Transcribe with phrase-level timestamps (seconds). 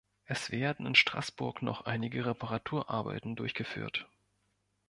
[0.25, 4.09] Es werden in Straßburg noch einige Reparaturarbeiten durchgeführt.